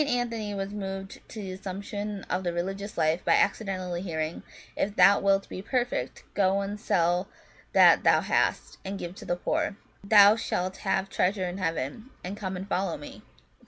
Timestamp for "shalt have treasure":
10.37-11.47